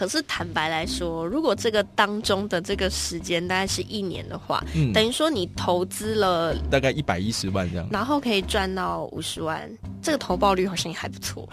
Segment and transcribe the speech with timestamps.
[0.00, 7.86] 可是坦白来说，如果这个当中的这个时间大概是一年的话，嗯等于说你投资了，大概一百一十万这样。
[7.92, 11.46] 然后可以赚到五十万，这个投报率好像也还不错。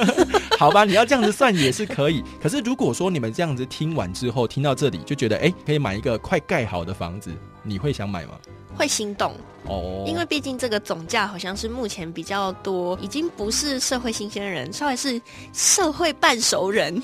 [0.58, 2.24] 好吧，你要这样子算也是可以。
[2.42, 7.30] 可是如果说你们这样子听完之后，听到这里就觉得，哎、可以买一个快盖好的房子，
[7.62, 8.32] 你会想买吗？
[8.76, 9.34] 会心动，
[9.66, 15.20] 哦，因为毕竟这个总价好像是目前比较多，已经不是社会新鲜人，稍微是
[15.52, 17.00] 社会半熟人，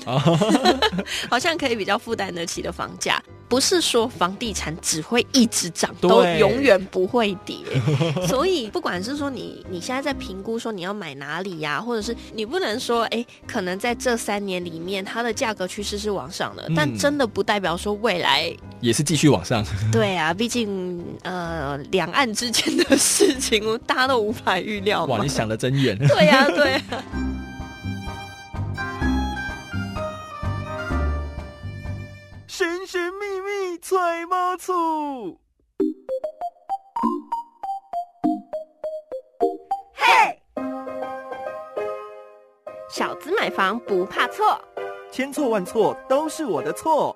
[1.29, 3.21] 好像可以比较负担得起的房价。
[3.49, 7.55] 不是说房地产只会一直涨，都永远不会跌。
[8.27, 19.65] 所以不管是说你你现在在评估说你要买哪里呀、或者是你不能说哎，可能在这三年里面它的价格趋势是往上的，嗯但真的不代表说未来也是继续往上。
[19.91, 25.27] 对啊，毕竟呃两岸之间的事情大家都无法预料哇，你。
[25.27, 25.97] 想的真远。
[26.07, 26.81] 对呀、对呀、
[32.47, 35.39] 神神秘秘揣猫醋。
[42.89, 44.59] 小子买房不怕错。
[45.11, 47.15] 千错万错都是我的错。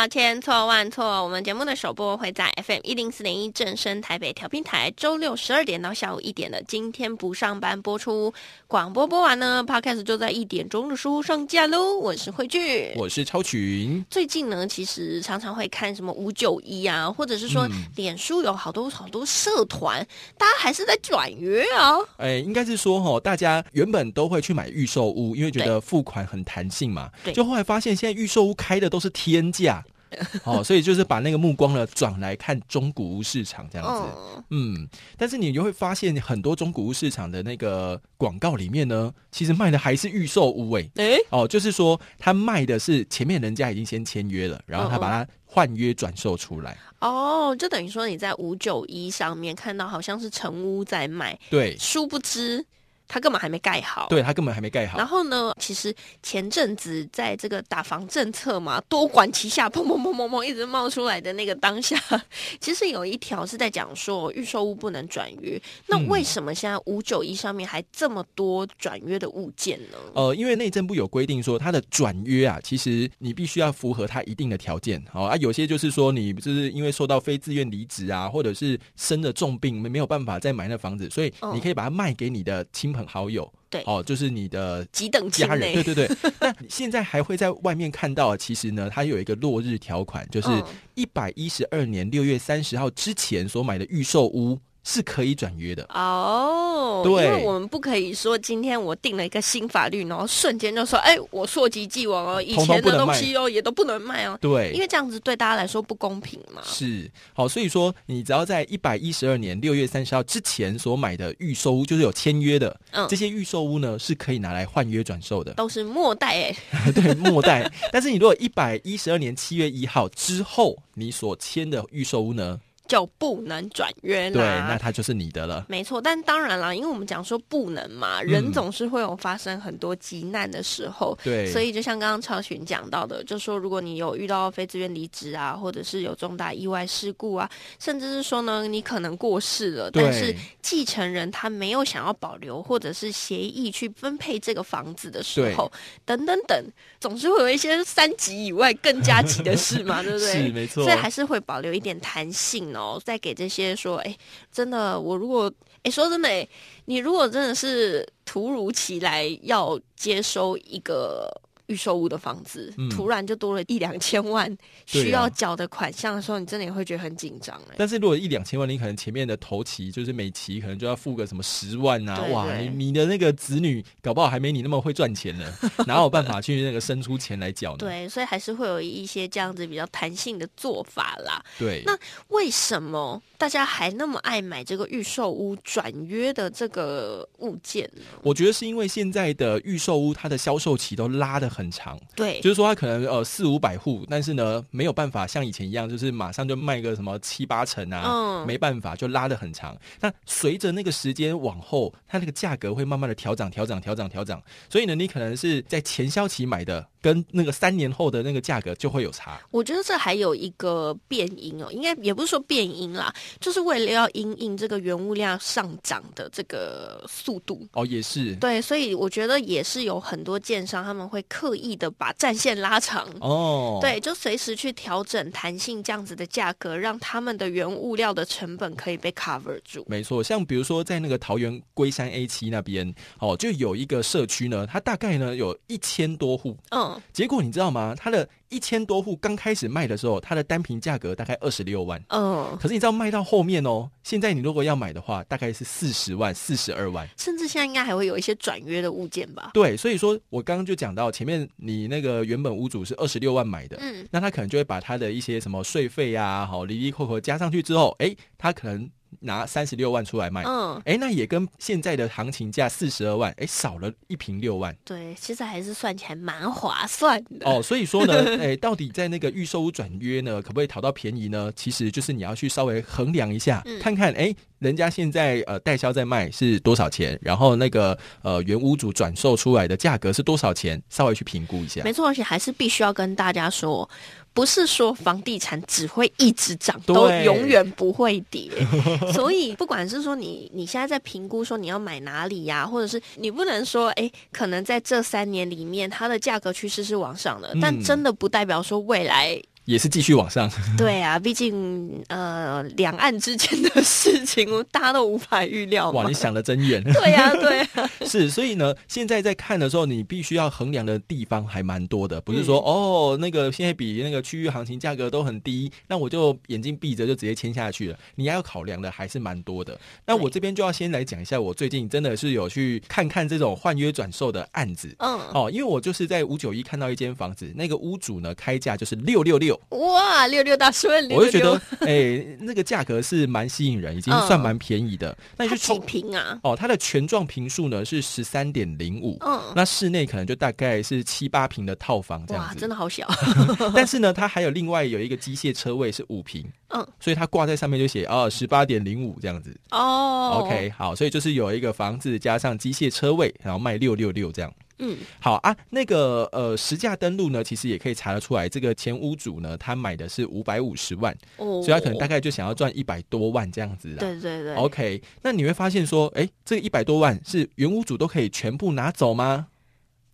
[0.00, 8.32] 到千错万错，我们节目的首播会在 FM 一零四点一正声台北调频台，周六十二点到下午一点的今天不上班播出。
[8.66, 11.98] 广播播完呢，Podcast 就在一点钟的书上架喽。
[11.98, 20.02] 我是慧聚，我是超群，最近呢，其实常常会看什么五九一啊，或者是说嗯脸书有好多好多社团，
[20.38, 21.98] 大家还是在转约啊。
[22.16, 27.10] 哎，应该是说哈，大家原本都会去买预售屋，因为觉得付款很弹性嘛。
[27.22, 29.84] 对就后来发现现在预售屋开的都是天价，
[30.44, 34.02] 哦，所以就是把那个目光呢转来看中古屋市场这样子。
[34.50, 40.90] 嗯，嗯，但是你就会发现很多中古屋市场的那个广告里面呢，其实卖的还是预售屋诶。
[40.96, 46.76] 哎、哦，就是说他卖的是前面人家已经先签约了，然后他把它换约转售出来。
[47.00, 52.64] 哦，就等于说你在五九一上面看到好像是成屋在卖，对，殊不知
[53.12, 54.06] 它根本还没盖好。。
[54.08, 55.06] 对他根本还没盖好然。
[55.06, 55.52] 后呢？
[55.58, 61.98] 其实前阵子在这个打房政策嘛， 多管齐下，砰砰砰砰砰，一直冒出来的那个当下，
[62.60, 65.60] 其实有一条是在讲说预售屋不能转约。
[65.86, 69.98] 那嗯为什么现在五九一上面还这么多转约的物件呢？
[70.14, 75.02] 呃，因为内政部有规定说，它的转约啊，其实你必须要符合它一定的条件。
[75.10, 83.50] 好、啊，有些就是说你就是因为受到非自愿离职啊，或者是生了重病，没没有办法再买那房子，所以嗯你可以把它卖给你的亲朋好友。
[83.68, 85.82] 对哦，就是你的几等家人，对？
[85.82, 86.16] 对对。
[86.40, 95.84] 那现在还会在外面看到，其实呢，它有一个落日条款，就是嗯一百一十二年六月三十号之前所买的预售屋是可以转约的。
[95.90, 97.24] 哦，对。
[97.24, 106.62] 因为我们不可以说今天我定了一个新法律，然后瞬间就说，哎，我溯及既往哦，以前的东西哦也都不能卖哦，对，因为这样子对大家来说不公平嘛。
[106.64, 107.10] 是。
[107.32, 113.06] 好，所以说你只要在一百一十二年六月三十号之前所买的预售屋，就是有签约的，嗯。
[113.08, 116.56] 这些预售屋呢是可以拿来换约转售的，都是末代哎，
[116.92, 117.70] 对，末代。
[117.92, 122.58] 但是你如果一百一十二年七月一号之后你所签的预售屋呢，
[122.90, 124.34] 就不能转约啦。
[124.34, 125.64] 对，那他就是你的了。
[125.68, 137.48] 没错，但当然啦，因为我们讲说不能嘛，人总是会有发生很多急难的时候，对，所以就像刚刚超群讲到的，就说如果你有遇到非自愿离职啊，或者是有重大意外事故啊，
[137.78, 145.70] 甚至是说呢你可能过世了，但是继承人他没有想要保留或者是协议去分配这个房子的时候，
[146.04, 146.64] 等等等，
[146.98, 150.32] 总是会有一些三级以外更加急的事嘛，对不对？
[150.42, 154.16] 是没错所以还是会保留一点弹性哦，再给这些说，哎，
[154.52, 155.52] 真的，我如果，
[155.82, 156.48] 哎，说真的，哎，
[156.86, 161.30] 你如果真的是突如其来要接收一个
[161.70, 164.54] 预售屋的房子，嗯突然就多了一两千万
[164.86, 167.76] 需要缴的款项的时候，你真的也会觉得很紧张，哎。
[167.78, 175.46] 但是如果一两千万，你可能前面的头期就是每期可能就要付个什么十万啊，哇，你的那个子女搞不好还没你那么会赚钱呢，
[175.86, 177.78] 哪有办法去那个生出钱来缴呢？
[177.78, 181.42] 对，所以还是会有一些这样子比较弹性的做法啦。
[181.58, 181.96] 对，那
[182.28, 188.02] 为什么大家还那么爱买这个预售屋转约的这个物件呢？
[188.22, 198.46] 我觉得是因为现在的预售屋它的销售期都拉的很长，对，就是说它可能呃四五百户，但是呢没有办法像以前一样，就是马上就卖个什么七八成啊，嗯。
[198.46, 199.76] 没办法就拉的很长。
[200.00, 209.40] 那随着那个时间往后，它那个价格会慢慢的调涨、调涨、调涨、调涨，所以呢，你可能是在前销期买的，跟那个三年后的那个价格就会有差。
[209.50, 217.66] 我觉得这还有一个变因哦，应该也不是说变因啦，就是为了要因应这个原物料上涨的这个速度。
[217.72, 218.34] 哦，也是。
[218.36, 223.08] 对，所以我觉得也是有很多建商他们会刻意的把战线拉长。
[223.20, 229.84] 哦，对，就随时去调整弹性这样子的价格，让他们的原物料的成本可以被 cover 住。
[229.88, 237.94] 没错，像比如说在那个桃园龟山 A 七那边，哦，就有一个社区呢，它大概呢有一千多户，嗯，结果你知道吗？
[237.98, 247.08] 它的一千多户刚开始卖的时候，它的单平价格大概二十六万，嗯，可是你知道卖到后面哦，现在你如果要买的话，大概是四十万、四十二万。
[247.16, 249.50] 甚至现在应该还会有一些转约的物件吧？
[249.52, 258.88] 对，所以说我刚刚就讲到前面，你那个原本屋主是二十六万买的，嗯，那他可能就会把他的一些什么税费啊，好，离离扣扣加上去之后，哎，他可能
[259.20, 264.74] 拿三十六万出来卖，嗯，哎，那也跟现在的行情价四十二万，哎，少了一瓶六万。
[264.84, 267.44] 对，其实还是算起来蛮划算的。
[267.44, 271.52] 哦，所以说呢， 哎，到底在那个预售屋转约呢，可不可以讨到便宜呢？
[271.54, 281.82] 其实就是你要去稍微衡量一下，嗯看看，哎，人家现在呃代销在卖是多少钱，然后那个呃原屋主转售出来的价格是多少钱，稍微去评估一下。
[281.82, 283.88] 没错，而且还是必须要跟大家说，
[284.32, 288.50] 不是说房地产只会一直涨，都永远不会跌。
[289.12, 299.40] 所以，不管是说你你现在在评估说你要买哪里呀、或者是你不能说，哎，可能在这三年里面它的价格趋势是往上的，嗯但真的不代表说未来。
[299.70, 306.20] 也是继续往上，对啊，毕竟呃，两岸之间的事情，大家都无法预料哇，你。
[306.20, 306.82] 想的真远。
[306.82, 317.98] 对呀、对啊， 是，所以呢，现在在看的时候，你必须要衡量的地方还蛮多的，不是说、嗯哦，那个现在比那个区域行情价格都很低，那我就眼睛闭着就直接签下去了。
[318.16, 319.78] 你要考量的还是蛮多的。
[320.04, 324.94] 那我这边就要先来讲一下，我最近真的是有去看看这种换约转售的案子。
[324.98, 335.16] 嗯，哦，因为我就是在五九一看到一间房子，那个屋主呢开价就是六六六，哇，六六大顺，我就觉得666，哎、那个价格是蛮吸引人，已经嗯算蛮便宜的。
[335.36, 336.38] 那你就冲平啊？
[336.42, 342.58] 哦，它的全幢平数呢是十三点零五，嗯，那室内可能就大概是七八平的套房这样哇，子。
[342.58, 343.06] 真的好小。
[343.74, 349.56] 但是呢，它还有另外有一个机械车位是五平，嗯，所以它挂在上面就写哦十八点零五这样子。
[349.70, 354.52] 哦 OK，好，所以就是有一个房子加上机械车位，然后卖六六六这样。
[354.82, 363.98] 嗯，好啊，那个呃实价登录呢，其实也可以查得出来，这个前屋主呢，他买的是五百五十万，哦，所以他可能大概就想要赚一百多万这样子的。
[363.98, 369.48] 对对对 OK，那你会发现说，哎，这个一百多万是原屋主都可以全部拿走吗？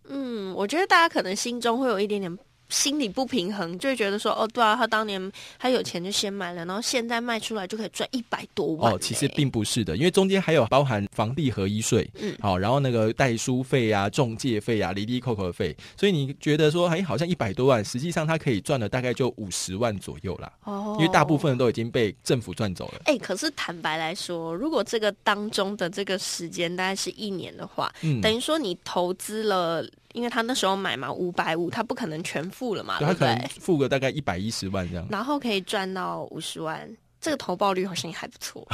[0.09, 2.37] 嗯，我觉得大家可能心中会有一点点
[2.69, 21.37] 心理不平衡，就会觉得说，哦，对啊，他当年他有钱就先买了，然后现在卖出来就可以赚一百多万、哦，其实并不是的，因为中间还有包含房地合一税，嗯好，然后那个代书费啊、中介费啊、离地扣扣的费，所以你觉得说，哎，好像一百多万，实际上他可以赚的大概就五十万左右啦，哦，因为大部。
[21.37, 23.01] 分都已经被政府赚走了。
[23.05, 29.87] 哎、可是坦白来说，如果这个当中的这个时间大概是一年的话，嗯，等于说你投资了，
[30.17, 33.47] 因为他那时候买嘛五百五，他不可能全付了嘛，他可能？
[33.59, 35.07] 付个大概一百一十万这样。
[35.11, 36.89] 然后可以赚到五十万，
[37.21, 38.67] 这个投报率好像也还不错。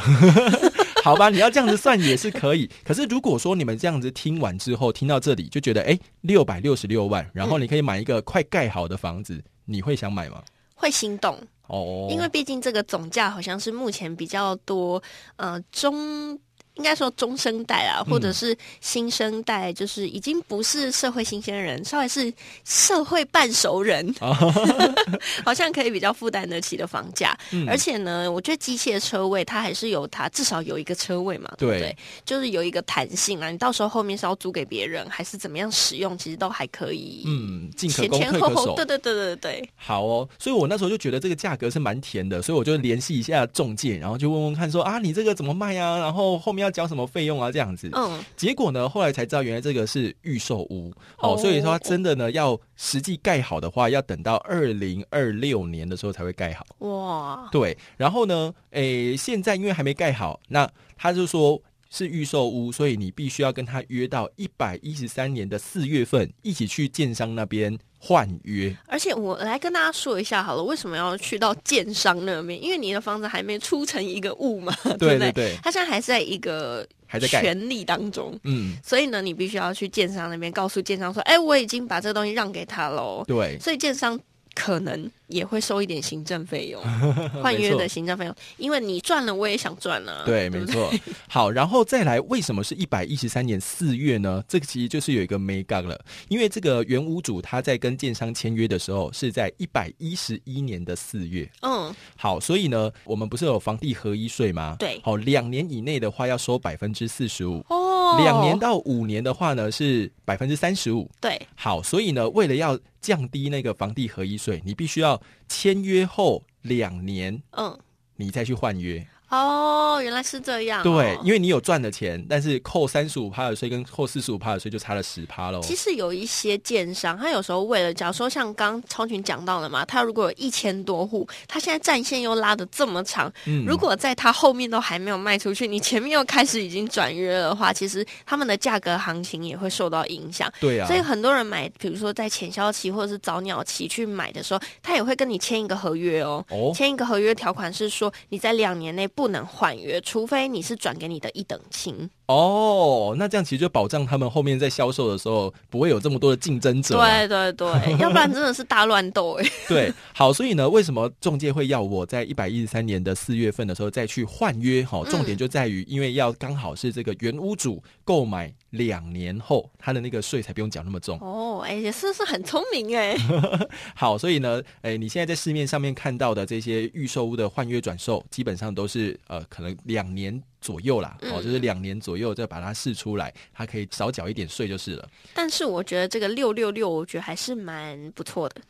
[1.03, 2.69] 好吧，你要这样子算也是可以。
[2.85, 10.41] 可是如果说你们这样子听完之后，听到这里就觉得，哎，六百六十六万，然后你可以买一个快盖好的房子，你会想买吗？
[10.75, 11.37] 会心动，
[11.67, 15.01] 哦，因为毕竟这个总价好像是目前比较多，
[15.35, 16.37] 呃，中
[16.75, 24.13] 应该说中生代啊，嗯或者是新生代，就是已经不是社会新鲜人，稍微是社会半熟人，
[25.43, 27.37] 好像可以比较负担得起的房价。
[27.51, 31.97] 嗯而且呢，我觉得机械车位它还是有它至少有一个车位嘛，对不对对？
[32.23, 37.23] 就是有一个弹性啊，你到时候后面是要租给别人，还是怎么样使用，其实都还可以。
[37.25, 38.83] 嗯，进可前攻前后后，对。
[38.85, 45.97] 对对对对，好哦，所以我那时候就觉得这个价格是蛮甜的，所以我就联系一下中介，然后就问问看说啊，你这个怎么卖啊？
[45.97, 47.51] 然后后面要交什么费用啊？
[47.51, 47.89] 这样子。
[47.93, 56.65] 嗯，结果呢，后来才知道原来这个是预售屋哦，哦所以说它真的呢要实际盖好的话，要等到二零二六年的时候才会盖好。
[56.79, 68.75] 哇，对，然后呢，诶，现在因为还没盖好，那他就说是预售屋，所以你必须要跟他约到一百一十三年的四月份，一起去建商那边换约。
[68.85, 72.61] 而且我来跟大家说一下好了，为什么要去到建商那边？
[72.61, 75.19] 因为你的房子还没出成一个物嘛， 对不对？
[75.19, 77.41] 对对，它现在还在一个还在盖。
[77.41, 83.23] 权利当中，嗯，所以呢，你必须要去建商那边告诉建商说，哎，我已经把这个东西让给他喽。
[83.25, 84.19] 对，所以建商
[84.55, 86.81] 可能也会收一点行政费用，
[87.41, 90.23] 换约的行政费用，因为你赚了，我也想赚啊。
[90.25, 90.91] 对，不没错。
[91.27, 94.43] 好，然后再来，为什么是一百一十三年四月呢？
[94.47, 101.49] 这个其实就是有一个 m e 了，因为这个原屋主他在跟建商签约的时候是在一百一十一年的四月。
[101.61, 104.75] 嗯，好，所以呢，我们不是有房地合一税吗？
[104.77, 111.09] 对，好，两年以内的话要收百分之四十五，哦，两年到五年的话呢是百分之三十五。
[111.21, 117.77] 对，好，所以呢，为了要降低那个房地合一税，你必须要签约后两年，嗯，
[118.15, 119.05] 你再去换约。
[119.33, 120.83] 哦，原来是这样、哦。
[120.83, 125.59] 对，因为你有赚的钱，但是扣三十五趴的税跟扣四十五趴的税就差了十趴喽。
[125.61, 140.51] 其实有一些建商，他有时候为了，假如说像刚超群讲到的嘛，他如果有一千多户，他现在战线又拉的这么长，嗯如果在他后面都还没有卖出去，你前面又开始已经转约了的话，其实他们的价格行情也会受到影响。
[140.59, 146.45] 对啊，所以很多人买，比如说在潜销期或者是早鸟期去买的时候，他也会跟你签一个合约哦。
[146.49, 152.09] 哦，签一个合约条款是说，你在两年内不能换约，除非你是转给你的一等亲。
[152.27, 157.07] 哦，那这样其实就保障他们后面在销售的时候不会有这么多的竞争者啊。
[157.07, 157.67] 对对对，
[157.99, 159.45] 要不然真的是大乱斗哎。
[159.67, 164.83] 对，好，所以呢，为什么中介会要我在一百一十三年的四月份的时候再去换约？
[164.83, 171.17] 哈，重点就在于，因为要刚好是这个原屋主购买两年后，他的那个税才不用缴那么重。
[171.19, 173.15] 哦，哎，也是是很聪明哎。
[173.95, 185.07] 好，所以呢，哎，你现在在市面上面看到的这些预售屋的换约转售，基本上都是呃，可能两年左右啦，哦，嗯就是两年左右再把它试出来，它可以少缴一点税就是了。
[185.35, 188.61] 但是我觉得这个六六六，我觉得还是蛮不错的。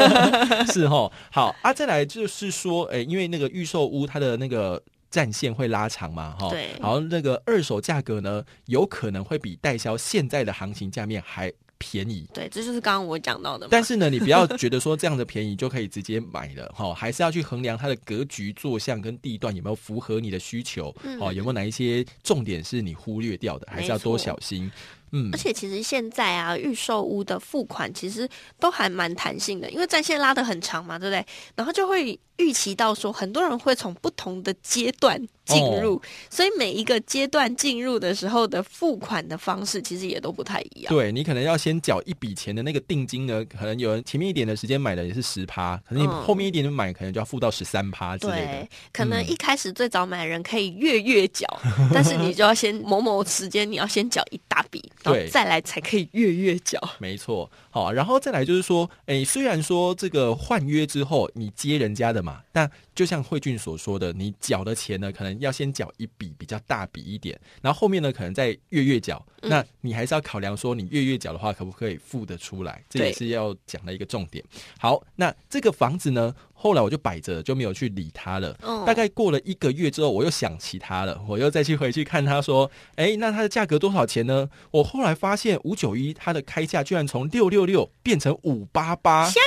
[0.72, 4.82] 是哈，好啊，再来就是说，哎，因为那个预售屋它的那个。
[5.12, 6.34] 战线会拉长嘛？
[6.40, 12.26] 哈，对然后那个二手价格呢，有可能会比代销现在的行情价面还便宜。
[12.32, 13.68] 对，这就是刚刚我讲到的。
[13.70, 24.70] 但是呢，你不要觉得说这样的便宜就可以直接买了哈，还是要去衡量它的格局、坐向跟地段有没有符合你的需求，嗯哦，有没有哪一些重点是你忽略掉的，还是要多小心。
[25.12, 28.28] 嗯而，且其实现在啊，预售屋的付款其实
[28.58, 31.24] 都还蛮弹性的，因为战线拉得很长嘛，对不对？
[31.54, 40.92] 然后就会预期到说，很多人会从不同的阶段进入，哦所以每一个阶段进入的时候的付款的方式其实也都不太一样。
[40.92, 51.46] 对你可能要先缴一笔钱的那个定金呢，可能有人前面一点的时间买的也是十趴，可能你嗯后面一点点买可能就要付到十三趴之类对。，可能嗯一开始最早买的人可以月月缴，
[51.92, 56.78] 但是你就要先某某时间你要先缴一大笔，然后对再来才可以月月缴。
[56.98, 69.24] 没错，好，然后再来就是说，诶，虽然说这个换约之后你接人家的嘛，但就像慧俊所说的，你缴的钱呢，可能要先缴一笔比较大笔一点，然后后面呢，可能再月月缴。
[69.26, 72.80] 嗯那你还是要考量说，你月月缴的话，可不可以付得出来？
[72.88, 74.44] 这也是要讲的一个重点。
[74.78, 78.56] 好，那这个房子呢，后来我就摆着，就没有去理它了。
[78.62, 84.48] 嗯大概过了一个月之后，我又想起它了，我又再去回去看它，说，哎，那它的价格多少钱呢？
[84.70, 89.40] 我后来发现五九一它的开价居然从六六六变成五八八，虾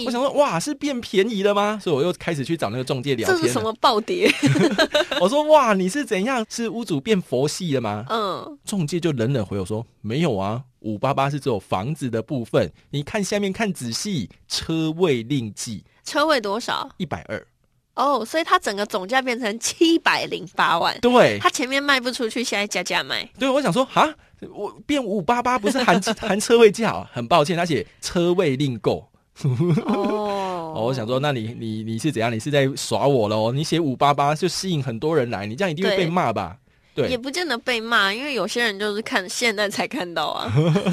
[0.00, 1.78] 米我想说，哇，是变便宜了吗？
[1.82, 3.40] 所以我又开始去找那个中介聊天了。
[3.42, 4.30] 这是什么暴跌？
[5.20, 6.44] 我说，哇，你是怎样？
[6.48, 8.04] 是屋主变佛系了吗？
[8.08, 16.88] 嗯，中介就冷冷回我说，没有啊，五八八是只有房子的部分，你看下面看仔细，车位另计车位多少？
[16.96, 17.46] 一百二。
[17.94, 20.98] 哦，所以它整个总价变成七百零八万。
[21.00, 23.28] 对，它前面卖不出去，现在加价卖。
[23.38, 24.08] 对，我想说，哈，
[24.54, 29.06] 我变五八八不是含 含车位价、啊，很抱歉，而且车位另购。
[29.44, 32.32] 哦 哦，我想说，那你你你是怎样？
[32.32, 33.52] 你是在耍我喽？
[33.52, 36.56] 你写五八八就吸引很多人来，你这样一定会被骂吧？
[36.92, 40.52] 对也不见得被骂，因为有些人就是看现在才看到啊。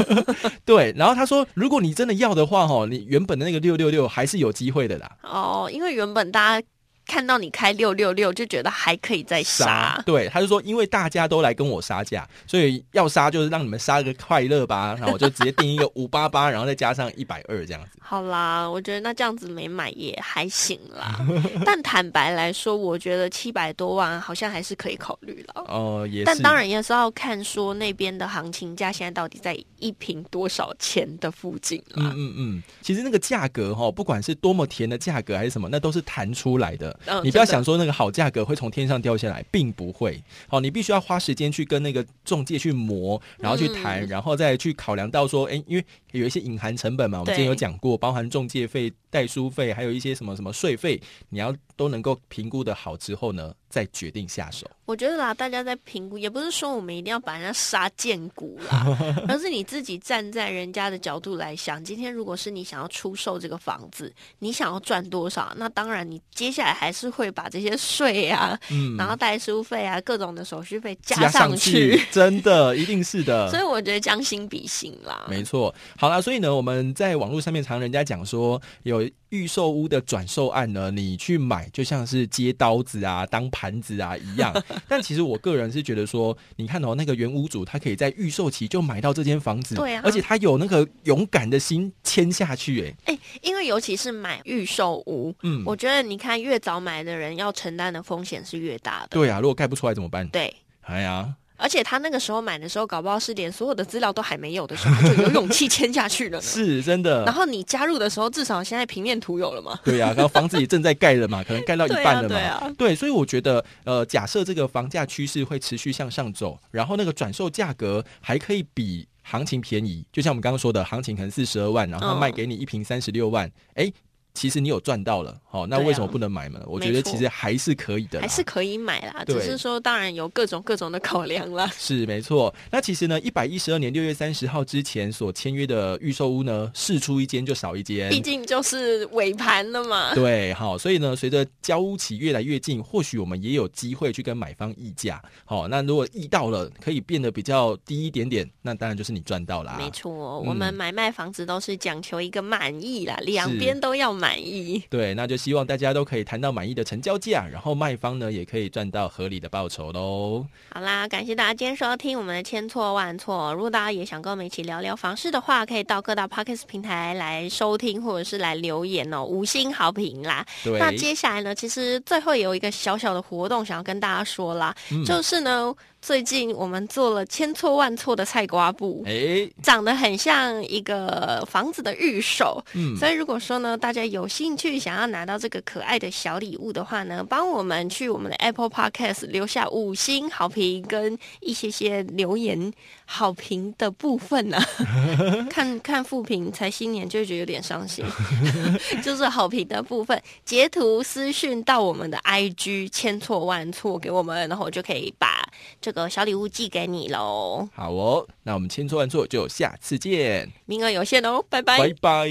[0.63, 0.93] 对。
[0.95, 5.11] 然后他说，如果你真的要的话，哈，你原本的那个六六六还是有机会的啦。
[5.23, 6.67] 哦，因为原本大家
[7.07, 10.01] 看到你开六六六，就觉得还可以再杀。
[10.05, 14.95] 对，他就说，因为大家都来跟我杀价，所以要杀就是让你们杀个快乐吧。
[14.99, 17.99] 然后我就直接定一个五八八，然后再加上一百二这样子。
[17.99, 21.19] 好啦，我觉得那这样子没买也还行啦。
[21.65, 25.63] 但坦白来说，我觉得七百多万好像还是可以考虑了。
[25.67, 26.25] 哦、也是。
[26.25, 32.13] 但当然也是要看说那边的行情价现在到底在一瓶多少钱的附近嗯啦。
[32.15, 36.96] 嗯嗯，其实那个价格哈，不管是多么甜的价格还是什么，那都是弹出来的。
[37.05, 40.21] 嗯你不要想说那个好价格会从天上掉下来，并不会。
[40.47, 50.99] 好，你必须要花时间去跟那个中介去磨，然后去谈，嗯然后再去考量到说，哎，因为有一些隐含成本嘛，我们之前有讲过，包含中介费、代书费，还有一些什么什么税费，
[51.29, 54.65] 你要都能够评估的好之后呢，再决定下手。
[54.85, 72.01] 我觉得啦，大家在评估，也不是说我们一定要把人家杀贱骨啦， 而是你自己站在人家的角度来想，今天如果是你想要出售这个房子，你想要赚多少，那当然你接下来还是会把这些税啊，嗯然后代书费啊，各种的手续费加加上去。
[72.11, 73.49] 真的一定是的。
[73.49, 84.53] 所以我觉得将心比心啦，没错，好啦，所以呢，我们在网络上面常人家讲说，有预售屋的转售案呢，你去买就像是接刀子啊、当盘子啊一样。
[84.87, 99.07] 但其实我个人是觉得说，你看哦，那个原屋主他可以在预售期就买到这间房子，对啊而且他有那个勇敢的心签下去，哎，哎、因为尤其是买预售屋，嗯，我觉得你看越早买的人要承担的风险是越大的。
[99.11, 100.27] 对啊，如果盖不出来怎么办？
[100.29, 106.39] 对，哎呀，而且他那个时候买的时候，搞不好是连所有的资料都还没有的时候，就有勇气签下去了。
[106.41, 107.33] 是真的然。
[107.33, 109.79] 后你加入的时候，至少现在平面图有了嘛？
[109.83, 112.27] 对啊，然后房子也正在盖了嘛，可能盖到一半了嘛。
[112.29, 123.91] 对啊对啊对，所以我觉得，呃，假设这个房价趋势会持续向上走，然后那个转售价格还可以比行情便宜，就像我们刚刚说的，行情可能四十二万，然后卖给你一平三十六万，哎、
[124.37, 126.61] 其实你有赚到了，好、那为什么不能买呢？
[126.67, 131.67] 我觉得其实还是可以的，还是可以买啦，只是说当然有各种各种的考量啦。
[131.75, 132.53] 是没错。
[132.69, 140.13] 那其实呢，一百一十二年六月三十号之前所签约的预售屋呢，试出一间就少一间，毕竟就是尾盘了嘛。
[140.13, 145.19] 对，好，所以呢，随着交屋期越来越近，或许我们也有机会去跟买方议价。
[145.45, 149.75] 好，那如果议到了，可以变得比较低一点点，那当然就是你赚到啦。
[149.79, 154.83] 没错，嗯我们买卖房子都是讲求一个满意啦，两边都要满意。
[154.89, 160.45] 对，那就希望大家都可以谈到满意的成交价，然后卖方呢也可以赚到合理的报酬喽。
[160.71, 163.53] 好啦，感谢大家今天收听我们的千错万错。
[163.53, 170.45] 如果大家也想跟我们一起聊聊房事的话，可以到各大 podcast 平台来收听，或者是来留言哦，五星好评啦。
[170.63, 179.03] 对，那接下来呢，其实最后有一个小小的活动想要跟大家说啦，嗯就是呢，最近我们做了千错万错的菜瓜布。
[179.05, 192.71] 哎，长得很像一个房子的预售，嗯，所以如果说呢，大家有兴趣想要拿到这个可爱的小礼物的话呢，帮我们去我们的 Apple Podcast 留下五星好评跟一些些留言
[193.05, 194.57] 好评的部分呢、
[195.49, 198.05] 看看复评才新年就会觉得有点伤心，
[199.03, 205.43] 就是好评的部分，截图私讯到我们的 IG 千错万错给我们，然后我就可以把
[205.87, 207.65] 这个小礼物寄给你喽。
[207.73, 211.77] 好哦，那我们千错万错就下次见，名额有限哦，拜拜。
[211.77, 212.29] 拜拜。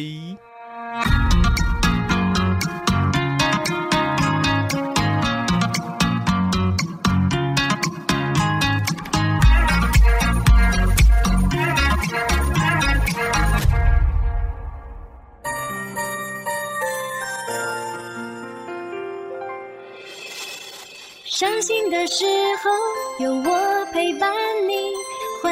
[21.28, 22.24] 伤心的时
[22.62, 23.42] 候有